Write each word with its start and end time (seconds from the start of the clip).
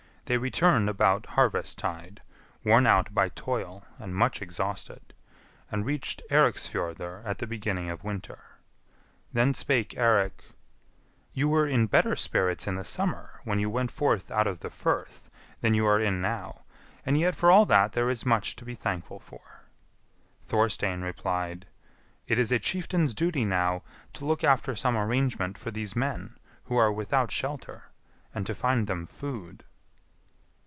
They 0.25 0.37
returned 0.37 0.87
about 0.89 1.25
harvest 1.25 1.77
tide, 1.77 2.21
worn 2.63 2.87
out 2.87 3.13
by 3.13 3.27
toil 3.27 3.83
and 3.99 4.15
much 4.15 4.41
exhausted, 4.41 5.13
and 5.69 5.85
reached 5.85 6.21
Eiriksfjordr 6.31 7.21
at 7.25 7.39
the 7.39 7.45
beginning 7.47 7.89
of 7.89 8.05
winter. 8.05 8.41
Then 9.33 9.53
spake 9.53 9.93
Eirik, 9.97 10.45
"You 11.33 11.49
were 11.49 11.67
in 11.67 11.85
better 11.85 12.15
spirits 12.15 12.65
in 12.65 12.75
the 12.75 12.85
summer, 12.85 13.41
when 13.43 13.59
you 13.59 13.69
went 13.69 13.91
forth 13.91 14.31
out 14.31 14.47
of 14.47 14.61
the 14.61 14.69
firth, 14.69 15.29
than 15.59 15.73
you 15.73 15.85
are 15.85 15.99
in 15.99 16.21
now, 16.21 16.61
and 17.05 17.19
yet 17.19 17.35
for 17.35 17.51
all 17.51 17.65
that 17.65 17.91
there 17.91 18.09
is 18.09 18.25
much 18.25 18.55
to 18.55 18.63
be 18.63 18.73
thankful 18.73 19.19
for." 19.19 19.65
Thorstein 20.41 21.01
replied, 21.01 21.67
"It 22.25 22.39
is 22.39 22.53
a 22.53 22.59
chieftain's 22.59 23.13
duty 23.13 23.43
now 23.43 23.83
to 24.13 24.23
look 24.23 24.45
after 24.45 24.75
some 24.75 24.95
arrangement 24.95 25.57
for 25.57 25.71
these 25.71 25.93
men 25.93 26.37
who 26.67 26.77
are 26.77 26.89
without 26.93 27.31
shelter, 27.31 27.91
and 28.33 28.45
to 28.45 28.55
find 28.55 28.87
them 28.87 29.05
food." 29.05 29.65